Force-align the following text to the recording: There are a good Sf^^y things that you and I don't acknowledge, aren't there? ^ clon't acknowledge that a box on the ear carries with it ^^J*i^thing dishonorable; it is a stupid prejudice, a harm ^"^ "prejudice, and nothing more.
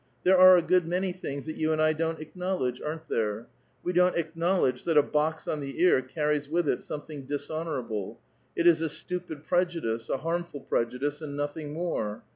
There 0.23 0.35
are 0.35 0.57
a 0.57 0.63
good 0.63 0.85
Sf^^y 0.87 1.15
things 1.15 1.45
that 1.45 1.57
you 1.57 1.71
and 1.71 1.79
I 1.79 1.93
don't 1.93 2.19
acknowledge, 2.19 2.81
aren't 2.81 3.07
there? 3.07 3.45
^ 3.85 3.93
clon't 3.93 4.15
acknowledge 4.17 4.83
that 4.85 4.97
a 4.97 5.03
box 5.03 5.47
on 5.47 5.59
the 5.59 5.79
ear 5.79 6.01
carries 6.01 6.49
with 6.49 6.67
it 6.67 6.79
^^J*i^thing 6.79 7.27
dishonorable; 7.27 8.19
it 8.55 8.65
is 8.65 8.81
a 8.81 8.89
stupid 8.89 9.43
prejudice, 9.43 10.09
a 10.09 10.17
harm 10.17 10.43
^"^ 10.43 10.67
"prejudice, 10.69 11.21
and 11.21 11.37
nothing 11.37 11.71
more. 11.73 12.23